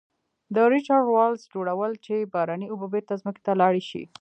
د 0.55 0.57
Recharge 0.73 1.09
wells 1.15 1.41
جوړول 1.53 1.91
چې 2.05 2.29
باراني 2.33 2.67
اوبه 2.69 2.87
بیرته 2.93 3.13
ځمکې 3.21 3.41
ته 3.45 3.53
لاړې 3.61 3.83
شي. 3.89 4.03